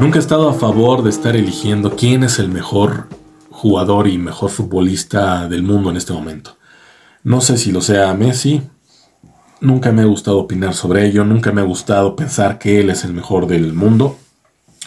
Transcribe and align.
Nunca 0.00 0.18
he 0.18 0.20
estado 0.20 0.48
a 0.48 0.54
favor 0.54 1.02
de 1.02 1.10
estar 1.10 1.34
eligiendo 1.34 1.96
quién 1.96 2.22
es 2.22 2.38
el 2.38 2.48
mejor 2.48 3.08
jugador 3.50 4.06
y 4.06 4.16
mejor 4.16 4.50
futbolista 4.50 5.48
del 5.48 5.64
mundo 5.64 5.90
en 5.90 5.96
este 5.96 6.12
momento. 6.12 6.56
No 7.24 7.40
sé 7.40 7.58
si 7.58 7.72
lo 7.72 7.80
sea 7.80 8.14
Messi, 8.14 8.62
nunca 9.60 9.90
me 9.90 10.02
ha 10.02 10.04
gustado 10.04 10.38
opinar 10.38 10.74
sobre 10.74 11.04
ello, 11.04 11.24
nunca 11.24 11.50
me 11.50 11.62
ha 11.62 11.64
gustado 11.64 12.14
pensar 12.14 12.60
que 12.60 12.80
él 12.80 12.90
es 12.90 13.04
el 13.04 13.12
mejor 13.12 13.48
del 13.48 13.72
mundo 13.72 14.16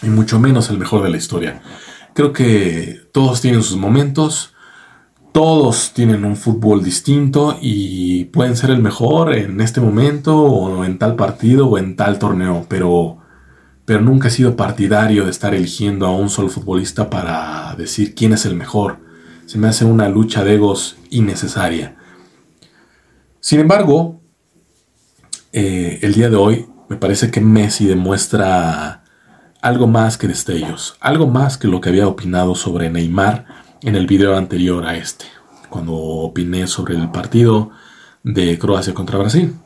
y 0.02 0.06
mucho 0.06 0.40
menos 0.40 0.70
el 0.70 0.78
mejor 0.78 1.02
de 1.02 1.10
la 1.10 1.18
historia. 1.18 1.60
Creo 2.14 2.32
que 2.32 3.02
todos 3.12 3.42
tienen 3.42 3.62
sus 3.62 3.76
momentos, 3.76 4.54
todos 5.32 5.92
tienen 5.92 6.24
un 6.24 6.36
fútbol 6.36 6.82
distinto 6.82 7.58
y 7.60 8.24
pueden 8.26 8.56
ser 8.56 8.70
el 8.70 8.80
mejor 8.80 9.34
en 9.34 9.60
este 9.60 9.82
momento 9.82 10.40
o 10.40 10.84
en 10.86 10.98
tal 10.98 11.16
partido 11.16 11.68
o 11.68 11.76
en 11.76 11.96
tal 11.96 12.18
torneo, 12.18 12.64
pero, 12.66 13.18
pero 13.84 14.00
nunca 14.00 14.28
he 14.28 14.30
sido 14.30 14.56
partidario 14.56 15.24
de 15.24 15.30
estar 15.30 15.54
eligiendo 15.54 16.06
a 16.06 16.16
un 16.16 16.28
solo 16.28 16.48
futbolista 16.48 17.10
para 17.10 17.74
decir 17.76 18.14
quién 18.14 18.32
es 18.32 18.46
el 18.46 18.54
mejor. 18.54 19.00
Se 19.46 19.58
me 19.58 19.68
hace 19.68 19.84
una 19.84 20.08
lucha 20.08 20.44
de 20.44 20.54
egos 20.54 20.96
innecesaria. 21.10 21.96
Sin 23.40 23.60
embargo, 23.60 24.20
eh, 25.52 25.98
el 26.02 26.14
día 26.14 26.30
de 26.30 26.36
hoy 26.36 26.66
me 26.88 26.96
parece 26.96 27.30
que 27.30 27.40
Messi 27.40 27.86
demuestra 27.86 29.02
algo 29.60 29.86
más 29.86 30.16
que 30.16 30.28
destellos, 30.28 30.96
algo 31.00 31.26
más 31.26 31.58
que 31.58 31.68
lo 31.68 31.80
que 31.80 31.88
había 31.88 32.08
opinado 32.08 32.54
sobre 32.54 32.90
Neymar 32.90 33.46
en 33.82 33.96
el 33.96 34.06
video 34.06 34.36
anterior 34.36 34.86
a 34.86 34.96
este, 34.96 35.24
cuando 35.70 35.94
opiné 35.94 36.66
sobre 36.66 36.96
el 36.96 37.10
partido 37.10 37.70
de 38.22 38.58
Croacia 38.58 38.94
contra 38.94 39.18
Brasil. 39.18 39.56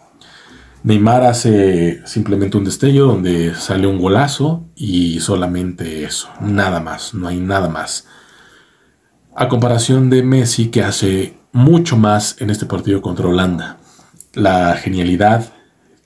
Neymar 0.87 1.25
hace 1.25 2.01
simplemente 2.07 2.57
un 2.57 2.63
destello 2.63 3.07
donde 3.07 3.57
sale 3.57 3.89
un 3.89 3.99
golazo 3.99 4.67
y 4.77 5.19
solamente 5.19 6.05
eso, 6.05 6.29
nada 6.41 6.79
más, 6.79 7.13
no 7.13 7.27
hay 7.27 7.41
nada 7.41 7.69
más. 7.69 8.07
A 9.35 9.49
comparación 9.49 10.11
de 10.11 10.23
Messi 10.23 10.69
que 10.69 10.85
hace 10.85 11.39
mucho 11.51 11.97
más 11.97 12.41
en 12.41 12.51
este 12.51 12.67
partido 12.67 13.03
contra 13.03 13.27
Holanda. 13.27 13.79
La 14.33 14.77
genialidad 14.77 15.53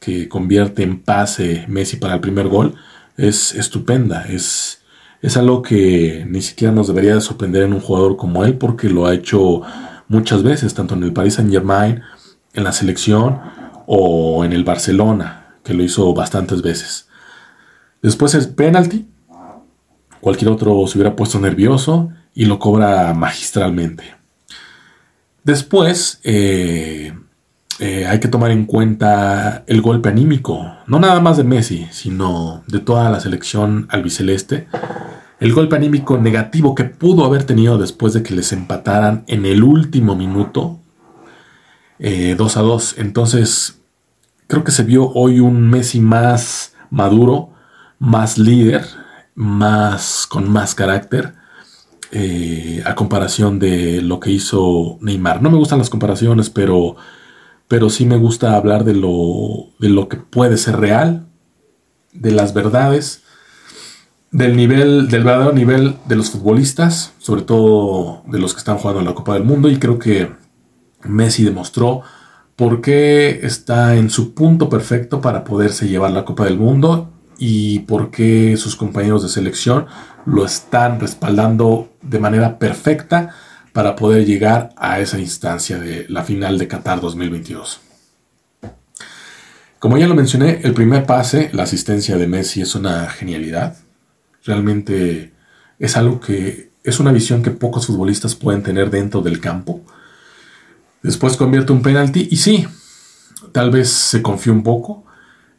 que 0.01 0.31
convierte 0.31 0.83
en 0.83 1.03
pase 1.03 1.67
Messi 1.69 1.99
para 1.99 2.15
el 2.15 2.21
primer 2.21 2.49
gol 2.49 2.75
es 3.19 3.55
estupenda, 3.55 4.25
es 4.29 4.79
es 5.21 5.37
algo 5.37 5.61
que 5.61 6.25
ni 6.27 6.41
siquiera 6.41 6.73
nos 6.73 6.87
debería 6.87 7.15
de 7.15 7.21
sorprender 7.21 7.65
en 7.65 7.75
un 7.75 7.81
jugador 7.81 8.17
como 8.17 8.47
él 8.47 8.57
porque 8.57 8.89
lo 8.89 9.07
ha 9.07 9.13
hecho 9.13 9.61
muchas 10.09 10.43
veces, 10.43 10.73
tanto 10.73 10.95
en 10.95 11.03
el 11.03 11.13
Paris 11.13 11.35
Saint 11.35 11.53
Germain, 11.53 12.01
en 12.55 12.65
la 12.65 12.73
selección 12.73 13.60
o 13.93 14.45
en 14.45 14.53
el 14.53 14.63
Barcelona, 14.63 15.57
que 15.65 15.75
lo 15.75 15.83
hizo 15.83 16.15
bastantes 16.15 16.63
veces. 16.63 17.09
Después 18.01 18.35
es 18.35 18.47
penalti, 18.47 19.09
cualquier 20.21 20.53
otro 20.53 20.87
se 20.87 20.97
hubiera 20.97 21.17
puesto 21.17 21.41
nervioso 21.41 22.11
y 22.33 22.45
lo 22.45 22.61
cobra 22.61 23.13
magistralmente. 23.15 24.05
Después, 25.43 26.21
eh, 26.23 27.13
eh, 27.81 28.07
hay 28.07 28.21
que 28.21 28.29
tomar 28.29 28.53
en 28.53 28.65
cuenta 28.65 29.65
el 29.67 29.83
golpe 29.83 30.09
anímico, 30.09 30.73
no 30.87 31.01
nada 31.01 31.19
más 31.19 31.37
de 31.37 31.43
Messi, 31.43 31.89
sino 31.91 32.63
de 32.69 32.79
toda 32.79 33.11
la 33.11 33.19
selección 33.19 33.89
albiceleste. 33.91 34.69
El 35.41 35.53
golpe 35.53 35.75
anímico 35.75 36.17
negativo 36.17 36.77
que 36.77 36.85
pudo 36.85 37.25
haber 37.25 37.43
tenido 37.43 37.77
después 37.77 38.13
de 38.13 38.23
que 38.23 38.37
les 38.37 38.53
empataran 38.53 39.25
en 39.27 39.47
el 39.47 39.65
último 39.65 40.15
minuto, 40.15 40.79
2 41.99 41.99
eh, 41.99 42.37
a 42.39 42.63
2. 42.63 42.95
Entonces, 42.99 43.80
creo 44.51 44.65
que 44.65 44.73
se 44.73 44.83
vio 44.83 45.11
hoy 45.13 45.41
un 45.41 45.71
Messi 45.71 46.01
más 46.01 46.75
maduro, 46.91 47.51
más 47.99 48.37
líder, 48.37 48.85
más 49.35 50.27
con 50.29 50.51
más 50.51 50.75
carácter. 50.75 51.35
Eh, 52.13 52.83
a 52.85 52.97
comparación 52.97 53.61
de 53.61 54.03
lo 54.03 54.19
que 54.19 54.33
hizo 54.33 54.99
Neymar. 55.01 55.41
No 55.41 55.49
me 55.49 55.59
gustan 55.59 55.79
las 55.79 55.91
comparaciones, 55.91 56.51
pero 56.51 56.97
pero 57.71 57.89
sí 57.89 58.05
me 58.05 58.17
gusta 58.17 58.57
hablar 58.57 58.83
de 58.83 58.95
lo, 58.97 59.69
de 59.79 59.91
lo 59.91 60.09
que 60.09 60.17
puede 60.17 60.57
ser 60.57 60.81
real, 60.81 61.29
de 62.13 62.33
las 62.33 62.53
verdades, 62.53 63.23
del 64.33 64.57
nivel, 64.57 65.07
del 65.07 65.23
verdadero 65.23 65.53
nivel 65.53 65.95
de 66.09 66.17
los 66.17 66.31
futbolistas, 66.31 67.13
sobre 67.19 67.43
todo 67.43 68.25
de 68.27 68.41
los 68.41 68.55
que 68.55 68.59
están 68.59 68.79
jugando 68.79 68.99
en 68.99 69.07
la 69.07 69.15
Copa 69.15 69.35
del 69.35 69.45
Mundo, 69.45 69.71
y 69.71 69.79
creo 69.79 70.01
que 70.01 70.33
Messi 71.05 71.45
demostró 71.45 72.03
por 72.61 72.83
qué 72.83 73.41
está 73.43 73.97
en 73.97 74.11
su 74.11 74.35
punto 74.35 74.69
perfecto 74.69 75.23
para 75.23 75.45
poderse 75.45 75.89
llevar 75.89 76.11
la 76.11 76.27
Copa 76.27 76.45
del 76.45 76.59
Mundo 76.59 77.11
y 77.39 77.79
por 77.79 78.11
qué 78.11 78.55
sus 78.59 78.77
compañeros 78.77 79.23
de 79.23 79.31
selección 79.31 79.87
lo 80.27 80.45
están 80.45 81.01
respaldando 81.01 81.89
de 82.03 82.19
manera 82.19 82.59
perfecta 82.59 83.31
para 83.73 83.97
poder 83.97 84.27
llegar 84.27 84.75
a 84.77 85.01
esa 85.01 85.19
instancia 85.19 85.79
de 85.79 86.05
la 86.11 86.23
final 86.23 86.59
de 86.59 86.69
Qatar 86.69 87.01
2022. 87.01 87.81
Como 89.79 89.97
ya 89.97 90.07
lo 90.07 90.15
mencioné, 90.15 90.61
el 90.63 90.75
primer 90.75 91.07
pase, 91.07 91.49
la 91.55 91.63
asistencia 91.63 92.19
de 92.19 92.27
Messi 92.27 92.61
es 92.61 92.75
una 92.75 93.09
genialidad. 93.09 93.79
Realmente 94.45 95.33
es 95.79 95.97
algo 95.97 96.21
que 96.21 96.69
es 96.85 97.01
una 97.01 97.11
visión 97.11 97.43
que 97.43 97.53
pocos 97.53 97.87
futbolistas 97.87 98.35
pueden 98.35 98.63
tener 98.63 98.91
dentro 98.91 99.23
del 99.23 99.41
campo. 99.41 99.80
Después 101.03 101.37
convierte 101.37 101.73
un 101.73 101.83
penalti 101.83 102.29
y 102.31 102.37
sí, 102.37 102.67
tal 103.53 103.71
vez 103.71 103.89
se 103.91 104.23
confió 104.23 104.53
un 104.53 104.63
poco. 104.63 105.05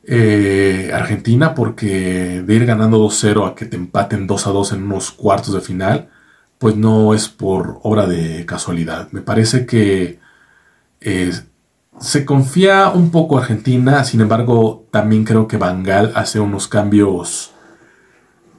Eh, 0.04 0.92
Argentina 0.94 1.54
porque 1.54 2.42
de 2.42 2.56
ir 2.56 2.66
ganando 2.66 2.98
2-0 2.98 3.48
a 3.48 3.56
que 3.56 3.66
te 3.66 3.76
empaten 3.76 4.28
2-2 4.28 4.74
en 4.74 4.84
unos 4.84 5.12
cuartos 5.12 5.54
de 5.54 5.62
final 5.62 6.10
pues 6.62 6.76
no 6.76 7.16
es 7.16 7.28
por 7.28 7.80
obra 7.82 8.06
de 8.06 8.46
casualidad. 8.46 9.08
Me 9.12 9.22
parece 9.22 9.66
que 9.66 10.20
eh, 11.00 11.32
se 12.00 12.24
confía 12.24 12.90
un 12.90 13.10
poco 13.10 13.40
Argentina, 13.40 14.04
sin 14.04 14.22
embargo, 14.22 14.86
también 14.92 15.24
creo 15.24 15.48
que 15.48 15.58
Bangal 15.58 16.12
hace 16.16 16.40
unos 16.40 16.68
cambios 16.68 17.52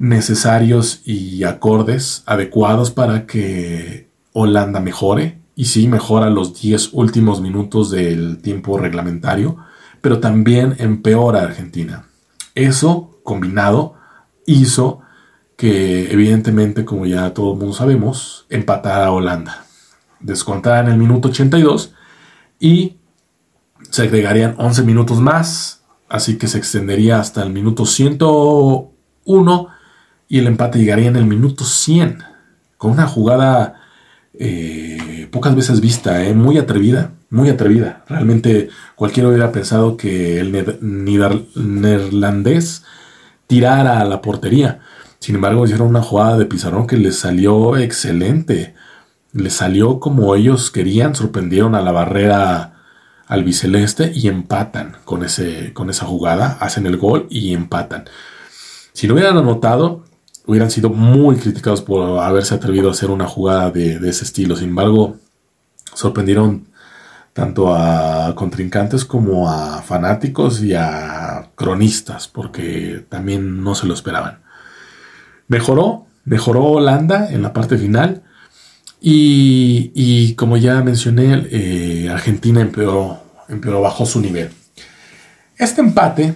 necesarios 0.00 1.00
y 1.04 1.44
acordes 1.44 2.24
adecuados 2.26 2.90
para 2.90 3.24
que 3.24 4.08
Holanda 4.32 4.80
mejore. 4.80 5.38
Y 5.62 5.66
sí, 5.66 5.86
mejora 5.86 6.28
los 6.28 6.60
10 6.60 6.88
últimos 6.92 7.40
minutos 7.40 7.92
del 7.92 8.38
tiempo 8.42 8.78
reglamentario, 8.78 9.58
pero 10.00 10.18
también 10.18 10.74
empeora 10.78 11.38
a 11.38 11.44
Argentina. 11.44 12.06
Eso, 12.56 13.20
combinado, 13.22 13.94
hizo 14.44 15.02
que 15.56 16.10
evidentemente, 16.10 16.84
como 16.84 17.06
ya 17.06 17.32
todo 17.32 17.52
el 17.52 17.60
mundo 17.60 17.76
sabemos, 17.76 18.44
empatará 18.50 19.06
a 19.06 19.12
Holanda. 19.12 19.64
Descontará 20.18 20.80
en 20.80 20.88
el 20.88 20.98
minuto 20.98 21.28
82 21.28 21.94
y 22.58 22.96
se 23.88 24.02
agregarían 24.02 24.56
11 24.58 24.82
minutos 24.82 25.20
más, 25.20 25.84
así 26.08 26.38
que 26.38 26.48
se 26.48 26.58
extendería 26.58 27.20
hasta 27.20 27.40
el 27.44 27.52
minuto 27.52 27.86
101 27.86 29.68
y 30.26 30.38
el 30.40 30.48
empate 30.48 30.80
llegaría 30.80 31.06
en 31.06 31.14
el 31.14 31.26
minuto 31.26 31.64
100, 31.64 32.18
con 32.76 32.90
una 32.90 33.06
jugada 33.06 33.81
eh, 34.44 35.28
pocas 35.30 35.54
veces 35.54 35.80
vista, 35.80 36.24
eh, 36.24 36.34
muy 36.34 36.58
atrevida, 36.58 37.12
muy 37.30 37.48
atrevida. 37.48 38.04
Realmente 38.08 38.68
cualquiera 38.96 39.28
hubiera 39.28 39.52
pensado 39.52 39.96
que 39.96 40.40
el 40.40 40.52
neerlandés 41.60 42.84
tirara 43.46 44.00
a 44.00 44.04
la 44.04 44.20
portería 44.20 44.80
sin 45.22 45.36
embargo, 45.36 45.64
hicieron 45.64 45.86
una 45.86 46.02
jugada 46.02 46.36
de 46.36 46.46
pizarrón 46.46 46.88
que 46.88 46.96
les 46.96 47.16
salió 47.16 47.76
excelente. 47.76 48.74
Les 49.32 49.52
salió 49.52 50.00
como 50.00 50.34
ellos 50.34 50.72
querían, 50.72 51.14
sorprendieron 51.14 51.76
a 51.76 51.80
la 51.80 51.92
barrera 51.92 52.82
albiceleste 53.28 54.10
y 54.12 54.26
empatan 54.26 54.96
con, 55.04 55.22
ese, 55.22 55.72
con 55.74 55.90
esa 55.90 56.06
jugada, 56.06 56.58
hacen 56.58 56.86
el 56.86 56.96
gol 56.96 57.28
y 57.30 57.54
empatan. 57.54 58.06
Si 58.94 59.06
lo 59.06 59.14
hubieran 59.14 59.38
anotado, 59.38 60.02
hubieran 60.46 60.70
sido 60.70 60.90
muy 60.90 61.36
criticados 61.36 61.82
por 61.82 62.18
haberse 62.20 62.54
atrevido 62.54 62.88
a 62.88 62.92
hacer 62.92 63.10
una 63.10 63.26
jugada 63.26 63.70
de, 63.70 63.98
de 63.98 64.10
ese 64.10 64.24
estilo. 64.24 64.56
Sin 64.56 64.70
embargo, 64.70 65.16
sorprendieron 65.94 66.66
tanto 67.32 67.74
a 67.74 68.34
contrincantes 68.34 69.04
como 69.04 69.50
a 69.50 69.82
fanáticos 69.82 70.62
y 70.62 70.74
a 70.74 71.48
cronistas, 71.54 72.28
porque 72.28 73.04
también 73.08 73.62
no 73.62 73.74
se 73.74 73.86
lo 73.86 73.94
esperaban. 73.94 74.40
Mejoró, 75.48 76.06
mejoró 76.24 76.64
Holanda 76.64 77.28
en 77.30 77.42
la 77.42 77.52
parte 77.52 77.78
final. 77.78 78.22
Y, 79.04 80.34
como 80.34 80.56
ya 80.56 80.80
mencioné, 80.82 81.46
eh, 81.50 82.08
Argentina 82.08 82.60
empeoró, 82.60 83.20
empeoró, 83.48 83.80
bajó 83.80 84.06
su 84.06 84.20
nivel. 84.20 84.50
Este 85.58 85.80
empate 85.80 86.34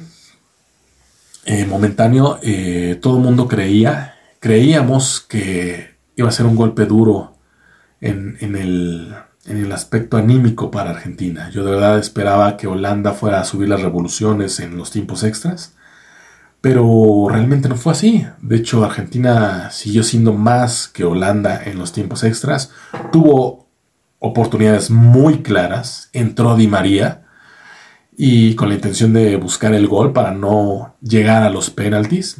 eh, 1.46 1.64
momentáneo, 1.64 2.40
eh, 2.43 2.98
todo 3.00 3.19
el 3.19 3.22
mundo 3.22 3.46
creía, 3.46 4.16
creíamos 4.40 5.20
que 5.20 5.94
iba 6.16 6.28
a 6.28 6.32
ser 6.32 6.44
un 6.44 6.56
golpe 6.56 6.87
duro 6.87 7.34
en, 8.00 8.37
el, 8.40 9.14
en 9.46 9.64
el 9.64 9.70
aspecto 9.70 10.16
anímico 10.16 10.72
para 10.72 10.90
Argentina. 10.90 11.48
Yo 11.50 11.64
de 11.64 11.70
verdad 11.70 12.00
esperaba 12.00 12.56
que 12.56 12.66
Holanda 12.66 13.12
fuera 13.12 13.40
a 13.40 13.44
subir 13.44 13.69
las 13.69 13.81
revoluciones 13.81 14.58
en 14.58 14.76
los 14.76 14.90
tiempos 14.90 15.22
extras 15.22 15.75
Pero 16.60 17.28
realmente 17.31 17.69
no 17.69 17.76
fue 17.76 17.92
así. 17.92 18.26
De 18.42 18.56
hecho, 18.56 18.84
Argentina 18.84 19.70
siguió 19.70 20.02
siendo 20.02 20.32
más 20.32 20.88
que 20.88 21.04
Holanda 21.04 21.62
en 21.64 21.78
los 21.78 21.92
tiempos 21.92 22.25
extras. 22.25 22.72
Tuvo 23.12 23.69
oportunidades 24.19 24.90
muy 24.90 25.42
claras. 25.42 26.10
Entró 26.12 26.56
Di 26.56 26.66
María 26.66 27.25
y 28.16 28.54
con 28.54 28.68
la 28.68 28.76
intención 28.76 29.12
de 29.12 29.36
buscar 29.36 29.74
el 29.74 29.86
gol 29.86 30.12
para 30.12 30.32
no 30.32 30.96
llegar 31.02 31.42
a 31.42 31.50
los 31.50 31.70
penaltis. 31.70 32.38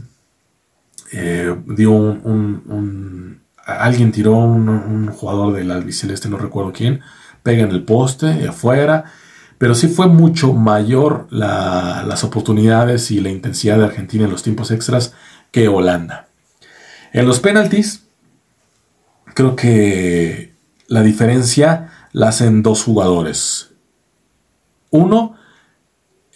Eh, 1.13 1.55
dio 1.67 1.93
un, 1.93 3.41
alguien 3.65 4.13
tiró 4.13 4.37
un, 4.37 5.09
jugador 5.09 5.55
del 5.55 5.71
albiceleste, 5.71 6.29
no 6.29 6.39
recuerdo 6.39 6.73
quién, 6.73 7.01
pega 7.43 7.65
en 7.65 7.71
el 7.71 7.85
poste 7.85 8.49
afuera, 8.49 9.05
pero 9.59 9.75
sí 9.75 9.89
fue 9.89 10.07
mucho 10.07 10.53
mayor 10.53 11.27
las 11.31 12.25
oportunidades 12.25 13.11
y 13.11 13.21
la 13.21 13.31
intensidad 13.31 13.79
de 13.79 13.85
Argentina 13.85 14.25
en 14.25 14.31
los 14.31 14.43
tiempos 14.43 14.71
extras 14.71 15.15
que 15.51 15.69
Holanda. 15.69 16.29
En 17.13 17.27
los 17.27 17.41
penaltis, 17.41 18.05
creo 19.35 19.57
que 19.57 20.55
la 20.89 21.03
diferencia 21.03 21.91
la 22.13 22.29
hacen 22.29 22.63
dos 22.63 22.83
jugadores. 22.83 23.71
Uno, 24.91 25.36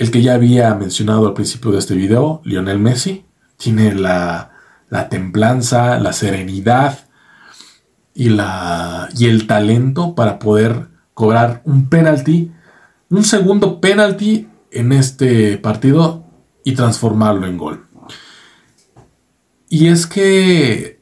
el 0.01 0.11
que 0.11 0.23
ya 0.23 0.33
había 0.33 0.75
mencionado 0.75 1.29
al 1.29 1.35
principio 1.35 1.73
de 1.73 1.79
este 1.79 1.95
video, 1.95 2.41
Lionel 2.43 2.79
Messi, 2.79 3.27
tiene 3.59 3.95
la, 3.95 4.51
templanza, 5.11 5.99
la 5.99 6.15
serenidad 6.15 7.01
y, 8.15 8.31
la, 8.31 9.11
y 9.15 9.27
el 9.27 9.47
talento 9.47 10.15
para 10.15 10.39
poder 10.39 10.89
cobrar 11.13 11.61
un 11.67 11.91
penalti, 11.91 12.51
un 13.11 13.25
segundo 13.25 13.79
penalti 13.83 14.49
en 14.71 14.93
este 14.93 15.59
partido 15.59 16.25
y 16.65 16.73
transformarlo 16.73 17.47
en 17.47 17.59
gol. 17.59 17.87
Y 19.69 19.89
es 19.89 20.07
que 20.07 20.99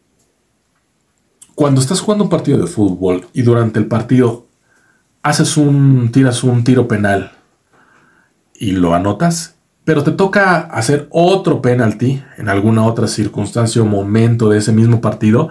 cuando 1.55 1.81
estás 1.81 2.01
jugando 2.01 2.25
un 2.25 2.31
partido 2.31 2.59
de 2.59 2.67
fútbol 2.67 3.29
y 3.33 3.43
durante 3.43 3.79
el 3.79 3.87
partido 3.87 4.49
haces 5.23 5.57
un 5.57 6.11
tiras 6.11 6.43
un 6.43 6.65
tiro 6.65 6.89
penal 6.89 7.38
y 8.59 8.73
lo 8.73 8.95
anotas, 8.95 9.55
pero 9.85 10.03
te 10.03 10.11
toca 10.11 10.59
hacer 10.59 11.07
otro 11.11 11.63
penalti 11.63 12.23
en 12.37 12.49
alguna 12.49 12.85
otra 12.85 13.07
circunstancia 13.07 13.81
o 13.81 13.87
momento 13.87 14.51
de 14.51 14.59
ese 14.59 14.73
mismo 14.73 15.01
partido, 15.01 15.49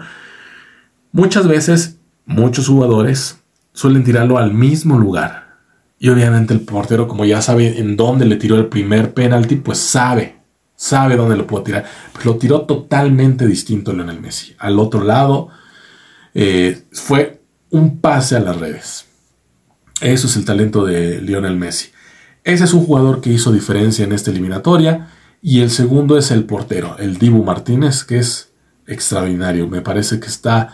muchas 1.11 1.47
veces 1.47 1.97
muchos 2.25 2.67
jugadores 2.67 3.39
suelen 3.73 4.03
tirarlo 4.03 4.37
al 4.37 4.53
mismo 4.53 4.97
lugar. 4.97 5.47
Y 5.99 6.09
obviamente 6.09 6.53
el 6.53 6.59
portero, 6.59 7.07
como 7.07 7.25
ya 7.25 7.41
sabe 7.41 7.79
en 7.79 7.97
dónde 7.97 8.25
le 8.25 8.35
tiró 8.35 8.57
el 8.57 8.67
primer 8.67 9.13
penalti, 9.13 9.55
pues 9.55 9.79
sabe, 9.79 10.35
sabe 10.75 11.15
dónde 11.15 11.37
lo 11.37 11.47
puedo 11.47 11.63
tirar. 11.63 11.85
Pues 12.13 12.25
lo 12.25 12.37
tiró 12.37 12.61
totalmente 12.61 13.47
distinto 13.47 13.93
Lionel 13.93 14.21
Messi. 14.21 14.53
Al 14.59 14.77
otro 14.77 15.03
lado, 15.03 15.47
eh, 16.35 16.83
fue 16.91 17.41
un 17.71 17.99
pase 17.99 18.35
a 18.35 18.39
las 18.39 18.57
redes. 18.57 19.05
Eso 20.01 20.27
es 20.27 20.35
el 20.35 20.45
talento 20.45 20.85
de 20.85 21.19
Lionel 21.21 21.55
Messi. 21.55 21.89
Ese 22.47 22.63
es 22.63 22.73
un 22.73 22.85
jugador 22.85 23.19
que 23.19 23.29
hizo 23.29 23.51
diferencia 23.51 24.05
en 24.05 24.13
esta 24.13 24.31
eliminatoria. 24.31 25.09
Y 25.41 25.59
el 25.59 25.69
segundo 25.69 26.17
es 26.17 26.31
el 26.31 26.45
portero, 26.45 26.95
el 26.97 27.17
Dibu 27.17 27.43
Martínez, 27.43 28.05
que 28.05 28.19
es 28.19 28.53
extraordinario. 28.87 29.67
Me 29.67 29.81
parece 29.81 30.21
que 30.21 30.27
está 30.27 30.73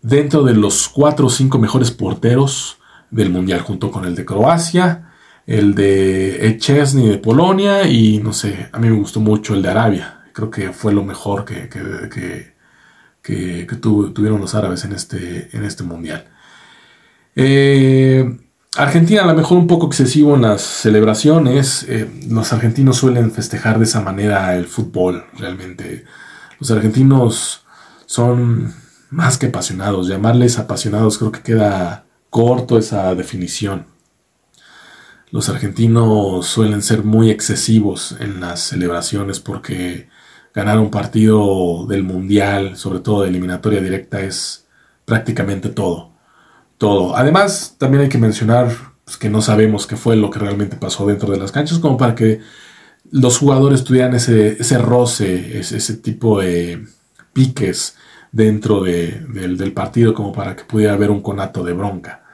dentro 0.00 0.44
de 0.44 0.54
los 0.54 0.88
cuatro 0.88 1.26
o 1.26 1.30
cinco 1.30 1.58
mejores 1.58 1.90
porteros 1.90 2.78
del 3.10 3.28
Mundial, 3.28 3.60
junto 3.60 3.90
con 3.90 4.06
el 4.06 4.14
de 4.14 4.24
Croacia, 4.24 5.10
el 5.46 5.74
de 5.74 6.48
Echesny 6.48 7.06
de 7.06 7.18
Polonia 7.18 7.86
y 7.86 8.18
no 8.20 8.32
sé, 8.32 8.70
a 8.72 8.78
mí 8.78 8.88
me 8.88 8.96
gustó 8.96 9.20
mucho 9.20 9.52
el 9.52 9.60
de 9.60 9.68
Arabia. 9.68 10.22
Creo 10.32 10.50
que 10.50 10.72
fue 10.72 10.94
lo 10.94 11.04
mejor 11.04 11.44
que, 11.44 11.68
que, 13.22 13.76
tuvieron 13.76 14.40
los 14.40 14.54
árabes 14.54 14.86
en 14.86 14.94
este, 14.94 15.54
en 15.54 15.64
este 15.64 15.82
Mundial. 15.82 16.24
Eh, 17.36 18.38
Argentina 18.76 19.22
a 19.22 19.26
lo 19.26 19.34
mejor 19.34 19.58
un 19.58 19.68
poco 19.68 19.86
excesivo 19.86 20.34
en 20.34 20.42
las 20.42 20.62
celebraciones. 20.62 21.84
Eh, 21.88 22.10
los 22.28 22.52
argentinos 22.52 22.96
suelen 22.96 23.30
festejar 23.30 23.78
de 23.78 23.84
esa 23.84 24.00
manera 24.00 24.56
el 24.56 24.66
fútbol, 24.66 25.26
realmente. 25.38 26.04
Los 26.58 26.72
argentinos 26.72 27.64
son 28.06 28.74
más 29.10 29.38
que 29.38 29.46
apasionados. 29.46 30.08
Llamarles 30.08 30.58
apasionados 30.58 31.18
creo 31.18 31.30
que 31.30 31.42
queda 31.42 32.06
corto 32.30 32.76
esa 32.76 33.14
definición. 33.14 33.86
Los 35.30 35.48
argentinos 35.48 36.46
suelen 36.46 36.82
ser 36.82 37.04
muy 37.04 37.30
excesivos 37.30 38.16
en 38.18 38.40
las 38.40 38.60
celebraciones 38.60 39.38
porque 39.38 40.08
ganar 40.52 40.80
un 40.80 40.90
partido 40.90 41.86
del 41.86 42.02
mundial, 42.02 42.76
sobre 42.76 42.98
todo 43.00 43.22
de 43.22 43.28
eliminatoria 43.28 43.80
directa, 43.80 44.20
es 44.20 44.66
prácticamente 45.04 45.68
todo 45.68 46.13
Además, 47.14 47.76
también 47.78 48.04
hay 48.04 48.08
que 48.08 48.18
mencionar 48.18 48.70
pues, 49.04 49.16
que 49.16 49.28
no 49.28 49.42
sabemos 49.42 49.86
qué 49.86 49.96
fue 49.96 50.16
lo 50.16 50.30
que 50.30 50.38
realmente 50.38 50.76
pasó 50.76 51.06
dentro 51.06 51.30
de 51.30 51.38
las 51.38 51.52
canchas, 51.52 51.78
como 51.78 51.96
para 51.96 52.14
que 52.14 52.40
los 53.10 53.38
jugadores 53.38 53.84
tuvieran 53.84 54.14
ese, 54.14 54.52
ese 54.60 54.78
roce, 54.78 55.58
ese, 55.58 55.96
tipo 55.98 56.40
de 56.40 56.84
piques 57.32 57.96
dentro 58.32 58.82
del, 58.82 59.72
partido, 59.72 60.14
como 60.14 60.32
para 60.32 60.56
que 60.56 60.64
pudiera 60.64 60.94
haber 60.94 61.10
un 61.10 61.22
conato 61.22 61.62
de 61.62 61.72
bronca. 61.72 62.24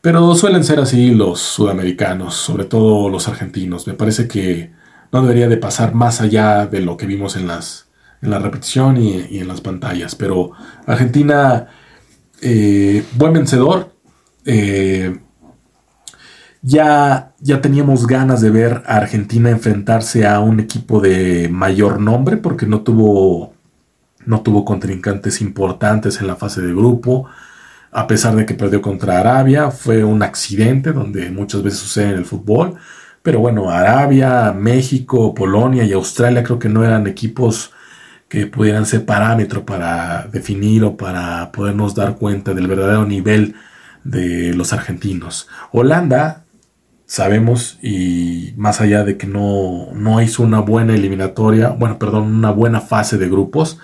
Pero 0.00 0.34
suelen 0.34 0.64
ser 0.64 0.80
así 0.80 1.12
los 1.12 1.40
sudamericanos, 1.40 2.34
sobre 2.34 2.64
todo 2.64 3.08
los 3.08 3.28
argentinos. 3.28 3.86
Me 3.86 3.94
parece 3.94 4.28
que 4.28 4.72
no 5.12 5.22
debería 5.22 5.48
de 5.48 5.56
pasar 5.56 5.94
más 5.94 6.20
allá 6.20 6.66
de 6.66 6.80
lo 6.80 6.96
que 6.96 7.06
vimos 7.06 7.36
en 7.36 7.46
las 7.46 7.88
en 8.20 8.30
la 8.30 8.38
repetición 8.38 8.96
y 8.96 9.38
en 9.38 9.48
las 9.48 9.60
pantallas. 9.60 10.14
Pero 10.14 10.52
Argentina 10.86 11.68
eh, 12.46 13.02
buen 13.16 13.32
vencedor. 13.32 13.90
Eh, 14.44 15.18
ya, 16.60 17.32
ya 17.40 17.60
teníamos 17.62 18.06
ganas 18.06 18.40
de 18.42 18.50
ver 18.50 18.82
a 18.86 18.96
Argentina 18.96 19.50
enfrentarse 19.50 20.26
a 20.26 20.40
un 20.40 20.60
equipo 20.60 21.00
de 21.00 21.48
mayor 21.48 22.00
nombre 22.00 22.36
porque 22.36 22.66
no 22.66 22.82
tuvo, 22.82 23.54
no 24.26 24.42
tuvo 24.42 24.64
contrincantes 24.64 25.40
importantes 25.40 26.20
en 26.20 26.26
la 26.26 26.36
fase 26.36 26.60
de 26.60 26.74
grupo. 26.74 27.26
A 27.90 28.06
pesar 28.06 28.36
de 28.36 28.44
que 28.44 28.54
perdió 28.54 28.82
contra 28.82 29.20
Arabia, 29.20 29.70
fue 29.70 30.04
un 30.04 30.22
accidente 30.22 30.92
donde 30.92 31.30
muchas 31.30 31.62
veces 31.62 31.78
sucede 31.78 32.10
en 32.10 32.18
el 32.18 32.24
fútbol. 32.26 32.74
Pero 33.22 33.40
bueno, 33.40 33.70
Arabia, 33.70 34.52
México, 34.52 35.34
Polonia 35.34 35.84
y 35.84 35.92
Australia 35.92 36.42
creo 36.42 36.58
que 36.58 36.68
no 36.68 36.84
eran 36.84 37.06
equipos 37.06 37.72
que 38.34 38.48
pudieran 38.48 38.84
ser 38.84 39.04
parámetro 39.04 39.64
para 39.64 40.26
definir 40.32 40.82
o 40.82 40.96
para 40.96 41.52
podernos 41.52 41.94
dar 41.94 42.16
cuenta 42.16 42.52
del 42.52 42.66
verdadero 42.66 43.06
nivel 43.06 43.54
de 44.02 44.52
los 44.54 44.72
argentinos. 44.72 45.46
Holanda, 45.70 46.42
sabemos, 47.06 47.78
y 47.80 48.52
más 48.56 48.80
allá 48.80 49.04
de 49.04 49.16
que 49.16 49.28
no, 49.28 49.86
no 49.94 50.20
hizo 50.20 50.42
una 50.42 50.58
buena 50.58 50.96
eliminatoria, 50.96 51.68
bueno, 51.68 51.96
perdón, 51.96 52.24
una 52.24 52.50
buena 52.50 52.80
fase 52.80 53.18
de 53.18 53.28
grupos, 53.28 53.78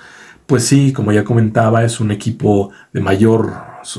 pues 0.47 0.65
sí, 0.65 0.93
como 0.93 1.13
ya 1.13 1.23
comentaba, 1.23 1.85
es 1.85 2.01
un 2.01 2.11
equipo 2.11 2.73
de 2.93 3.03
mayor 3.03 3.53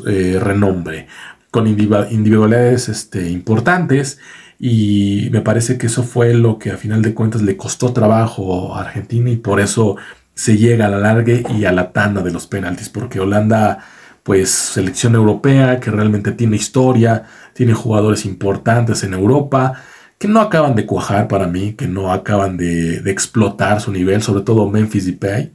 eh, 0.05 0.37
renombre, 0.37 1.07
con 1.49 1.65
individualidades 1.65 2.89
este, 2.89 3.29
importantes 3.29 4.19
y 4.59 5.29
me 5.31 5.39
parece 5.39 5.77
que 5.77 5.87
eso 5.87 6.03
fue 6.03 6.33
lo 6.33 6.59
que 6.59 6.71
a 6.71 6.77
final 6.77 7.01
de 7.01 7.13
cuentas 7.13 7.41
le 7.41 7.55
costó 7.55 7.93
trabajo 7.93 8.75
a 8.75 8.81
Argentina 8.81 9.29
y 9.29 9.37
por 9.37 9.61
eso 9.61 9.95
se 10.33 10.57
llega 10.57 10.85
a 10.85 10.89
la 10.89 10.97
larga 10.97 11.33
y 11.49 11.65
a 11.65 11.71
la 11.71 11.91
tanda 11.91 12.21
de 12.21 12.31
los 12.31 12.47
penaltis, 12.47 12.89
porque 12.89 13.19
Holanda, 13.19 13.79
pues 14.23 14.49
selección 14.49 15.15
europea 15.15 15.79
que 15.79 15.91
realmente 15.91 16.31
tiene 16.31 16.55
historia, 16.55 17.25
tiene 17.53 17.73
jugadores 17.73 18.25
importantes 18.25 19.03
en 19.03 19.13
Europa, 19.13 19.81
que 20.17 20.27
no 20.27 20.39
acaban 20.39 20.75
de 20.75 20.85
cuajar 20.85 21.27
para 21.27 21.47
mí, 21.47 21.73
que 21.73 21.87
no 21.87 22.11
acaban 22.13 22.55
de, 22.55 22.97
explotar 23.09 23.81
su 23.81 23.91
nivel, 23.91 24.21
sobre 24.21 24.43
todo 24.43 24.69
Memphis 24.69 25.07
Depay, 25.07 25.51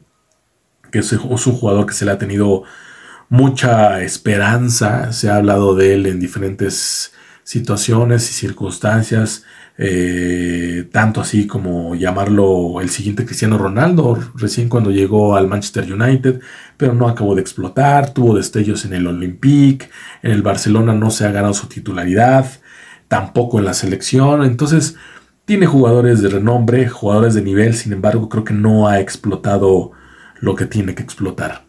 que 0.90 0.98
es, 0.98 1.12
un 1.12 1.36
jugador 1.36 1.86
que 1.86 1.94
se 1.94 2.04
le 2.04 2.10
ha 2.10 2.18
tenido 2.18 2.64
mucha 3.28 4.02
esperanza, 4.02 5.12
se 5.12 5.30
ha 5.30 5.36
hablado 5.36 5.74
de 5.76 5.94
él 5.94 6.06
en 6.06 6.18
diferentes 6.18 7.12
situaciones 7.44 8.28
y 8.30 8.34
circunstancias, 8.34 9.44
eh, 9.78 10.88
tanto 10.90 11.20
así 11.20 11.46
como 11.46 11.94
llamarlo 11.94 12.80
el 12.80 12.88
siguiente 12.88 13.26
Cristiano 13.26 13.58
Ronaldo, 13.58 14.18
recién 14.34 14.68
cuando 14.68 14.90
llegó 14.90 15.36
al 15.36 15.48
Manchester 15.48 15.92
United, 15.92 16.40
pero 16.76 16.94
no 16.94 17.08
acabó 17.08 17.34
de 17.34 17.42
explotar, 17.42 18.14
tuvo 18.14 18.36
destellos 18.36 18.84
en 18.84 18.94
el 18.94 19.06
Olympique, 19.06 19.90
en 20.22 20.32
el 20.32 20.42
Barcelona 20.42 20.94
no 20.94 21.10
se 21.10 21.26
ha 21.26 21.30
ganado 21.30 21.52
su 21.52 21.66
titularidad, 21.66 22.46
tampoco 23.08 23.58
en 23.58 23.66
la 23.66 23.74
selección, 23.74 24.44
entonces 24.44 24.96
tiene 25.44 25.66
jugadores 25.66 26.22
de 26.22 26.30
renombre, 26.30 26.88
jugadores 26.88 27.34
de 27.34 27.42
nivel, 27.42 27.74
sin 27.74 27.92
embargo 27.92 28.28
creo 28.28 28.44
que 28.44 28.54
no 28.54 28.88
ha 28.88 29.00
explotado 29.00 29.92
lo 30.40 30.54
que 30.56 30.66
tiene 30.66 30.94
que 30.94 31.02
explotar. 31.02 31.64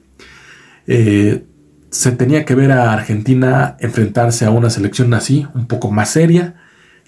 Eh, 0.88 1.46
se 1.90 2.12
tenía 2.12 2.46
que 2.46 2.56
ver 2.56 2.72
a 2.72 2.94
Argentina 2.94 3.76
enfrentarse 3.80 4.46
a 4.46 4.52
una 4.52 4.70
selección 4.70 5.14
así, 5.14 5.46
un 5.54 5.68
poco 5.68 5.92
más 5.92 6.10
seria, 6.10 6.56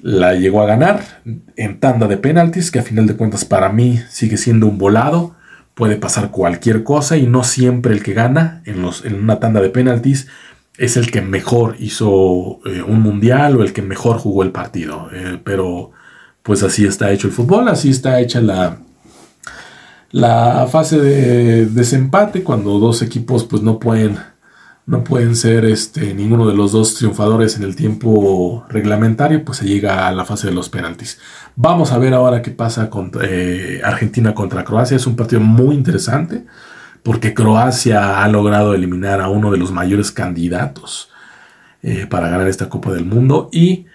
la 0.02 0.34
llegó 0.34 0.62
a 0.62 0.66
ganar 0.66 1.22
en 1.56 1.80
tanda 1.80 2.08
de 2.08 2.18
penaltis, 2.18 2.72
que 2.72 2.80
a 2.80 2.84
final 2.84 3.08
de 3.08 3.16
cuentas 3.16 3.46
para 3.46 3.70
mí 3.70 4.00
sigue 4.10 4.38
siendo 4.38 4.68
un 4.68 4.78
volado. 4.78 5.36
Puede 5.74 5.96
pasar 5.96 6.32
cualquier 6.32 6.84
cosa 6.84 7.18
y 7.18 7.28
no 7.28 7.44
siempre 7.44 7.94
el 7.94 8.04
que 8.04 8.14
gana 8.14 8.62
en, 8.66 8.82
los, 8.82 9.06
en 9.06 9.16
una 9.16 9.40
tanda 9.40 9.62
de 9.62 9.70
penaltis 9.70 10.28
es 10.78 10.96
el 10.96 11.12
que 11.12 11.22
mejor 11.22 11.76
hizo 11.80 12.60
eh, 12.66 12.82
un 12.82 13.02
mundial 13.02 13.58
o 13.58 13.64
el 13.64 13.74
que 13.74 13.82
mejor 13.82 14.18
jugó 14.18 14.44
el 14.44 14.52
partido. 14.52 15.10
Eh, 15.14 15.40
pero 15.44 15.92
pues 16.44 16.64
así 16.64 16.86
está 16.86 17.12
hecho 17.12 17.28
el 17.28 17.34
fútbol, 17.34 17.68
así 17.68 17.90
está 17.90 18.20
hecha 18.20 18.42
la, 18.42 18.80
la 20.12 20.68
fase 20.72 21.00
de 21.00 21.66
desempate 21.66 22.44
cuando 22.44 22.80
dos 22.80 23.02
equipos 23.02 23.44
pues 23.44 23.62
no 23.62 23.78
pueden 23.78 24.18
no 24.90 25.04
pueden 25.04 25.36
ser 25.36 25.66
este, 25.66 26.16
ninguno 26.16 26.48
de 26.48 26.56
los 26.56 26.72
dos 26.72 26.96
triunfadores 26.96 27.56
en 27.56 27.62
el 27.62 27.76
tiempo 27.76 28.66
reglamentario, 28.70 29.46
pues 29.46 29.60
se 29.60 29.68
llega 29.68 30.08
a 30.08 30.12
la 30.12 30.26
fase 30.26 30.48
de 30.48 30.54
los 30.54 30.70
penaltis. 30.70 31.20
Vamos 31.56 31.92
a 31.92 32.00
ver 32.00 32.16
ahora 32.16 32.42
qué 32.42 32.50
pasa 32.50 32.90
con 32.90 33.12
eh, 33.22 33.82
Argentina 33.84 34.34
contra 34.34 34.64
Croacia. 34.64 34.98
Es 34.98 35.06
un 35.06 35.16
partido 35.16 35.42
muy 35.42 35.76
interesante 35.76 36.44
porque 37.04 37.36
Croacia 37.36 38.24
ha 38.24 38.28
logrado 38.30 38.74
eliminar 38.74 39.22
a 39.22 39.30
uno 39.30 39.52
de 39.52 39.60
los 39.60 39.72
mayores 39.72 40.12
candidatos 40.12 41.12
eh, 41.84 42.08
para 42.08 42.30
ganar 42.30 42.48
esta 42.48 42.68
Copa 42.68 42.92
del 42.92 43.06
Mundo 43.06 43.50
y 43.52 43.86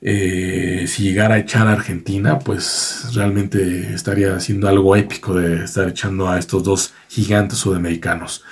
eh, 0.00 0.86
si 0.88 1.04
llegara 1.04 1.36
a 1.36 1.38
echar 1.38 1.68
a 1.68 1.74
Argentina, 1.74 2.40
pues 2.40 3.10
realmente 3.14 3.94
estaría 3.94 4.34
haciendo 4.34 4.66
algo 4.66 4.96
épico 4.96 5.32
de 5.32 5.62
estar 5.62 5.88
echando 5.88 6.28
a 6.28 6.40
estos 6.40 6.64
dos 6.64 6.92
gigantes 7.08 7.58
sudamericanos. 7.58 8.42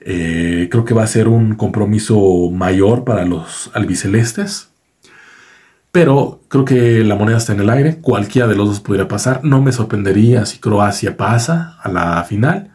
Eh, 0.00 0.68
creo 0.70 0.84
que 0.84 0.94
va 0.94 1.02
a 1.02 1.06
ser 1.06 1.28
un 1.28 1.54
compromiso 1.54 2.50
mayor 2.50 3.04
para 3.04 3.24
los 3.24 3.70
albicelestes. 3.74 4.70
Pero 5.92 6.40
creo 6.48 6.64
que 6.64 7.04
la 7.04 7.16
moneda 7.16 7.38
está 7.38 7.52
en 7.52 7.60
el 7.60 7.70
aire. 7.70 7.98
Cualquiera 8.00 8.48
de 8.48 8.56
los 8.56 8.68
dos 8.68 8.80
pudiera 8.80 9.08
pasar. 9.08 9.44
No 9.44 9.60
me 9.60 9.72
sorprendería 9.72 10.46
si 10.46 10.58
Croacia 10.58 11.16
pasa 11.16 11.78
a 11.82 11.90
la 11.90 12.22
final. 12.24 12.70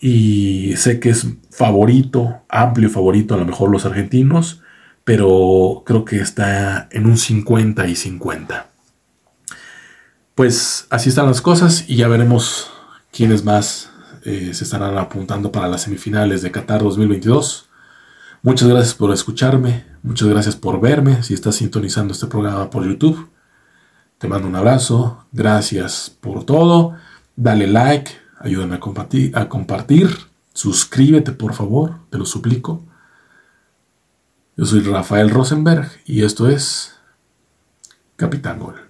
Y 0.00 0.74
sé 0.76 1.00
que 1.00 1.10
es 1.10 1.26
favorito, 1.50 2.42
amplio 2.48 2.88
favorito, 2.88 3.34
a 3.34 3.38
lo 3.38 3.44
mejor 3.44 3.70
los 3.70 3.84
argentinos. 3.84 4.62
Pero 5.04 5.82
creo 5.84 6.04
que 6.04 6.16
está 6.16 6.88
en 6.92 7.06
un 7.06 7.18
50 7.18 7.86
y 7.88 7.96
50. 7.96 8.68
Pues 10.34 10.86
así 10.88 11.08
están 11.08 11.26
las 11.26 11.42
cosas 11.42 11.84
y 11.88 11.96
ya 11.96 12.08
veremos 12.08 12.70
quiénes 13.12 13.44
más 13.44 13.89
eh, 14.24 14.52
se 14.54 14.64
estarán 14.64 14.96
apuntando 14.98 15.50
para 15.50 15.68
las 15.68 15.82
semifinales 15.82 16.42
de 16.42 16.50
Qatar 16.50 16.82
2022. 16.82 17.68
Muchas 18.42 18.68
gracias 18.68 18.94
por 18.94 19.12
escucharme, 19.12 19.84
muchas 20.02 20.28
gracias 20.28 20.56
por 20.56 20.80
verme, 20.80 21.22
si 21.22 21.34
estás 21.34 21.56
sintonizando 21.56 22.12
este 22.12 22.26
programa 22.26 22.70
por 22.70 22.86
YouTube. 22.86 23.28
Te 24.18 24.28
mando 24.28 24.48
un 24.48 24.56
abrazo, 24.56 25.24
gracias 25.32 26.14
por 26.20 26.44
todo, 26.44 26.94
dale 27.36 27.66
like, 27.66 28.12
ayúdame 28.38 28.76
a 28.76 28.80
compartir, 28.80 29.36
a 29.36 29.48
compartir, 29.48 30.10
suscríbete 30.52 31.32
por 31.32 31.54
favor, 31.54 32.00
te 32.10 32.18
lo 32.18 32.26
suplico. 32.26 32.84
Yo 34.56 34.66
soy 34.66 34.80
Rafael 34.80 35.30
Rosenberg 35.30 35.90
y 36.04 36.22
esto 36.22 36.48
es 36.48 36.94
Capitán 38.16 38.58
Gol. 38.58 38.89